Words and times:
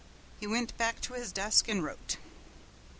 He 0.39 0.47
went 0.47 0.75
back 0.79 0.99
to 1.01 1.13
his 1.13 1.31
desk 1.31 1.67
and 1.67 1.83
wrote. 1.83 2.17